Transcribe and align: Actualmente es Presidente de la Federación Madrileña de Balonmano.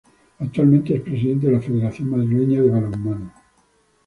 Actualmente 0.39 0.95
es 0.95 1.01
Presidente 1.01 1.45
de 1.45 1.53
la 1.53 1.61
Federación 1.61 2.09
Madrileña 2.09 2.59
de 2.63 2.71
Balonmano. 2.71 3.31